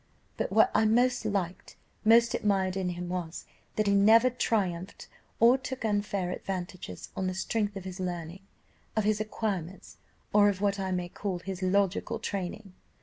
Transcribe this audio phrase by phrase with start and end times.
[0.35, 5.07] "But what I most liked, most admired, in him was, that he never triumphed
[5.39, 8.41] or took unfair advantages on the strength of his learning,
[8.95, 9.97] of his acquirements,
[10.33, 12.73] or of what I may call his logical training.